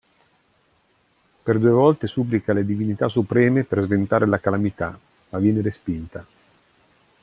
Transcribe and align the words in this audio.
Per 1.43 1.59
due 1.59 1.69
volte 1.69 2.07
supplica 2.07 2.53
le 2.53 2.65
divinità 2.65 3.07
supreme 3.07 3.63
per 3.65 3.83
sventare 3.83 4.25
la 4.25 4.39
calamità, 4.39 4.99
ma 5.29 5.37
viene 5.37 5.61
respinta. 5.61 6.25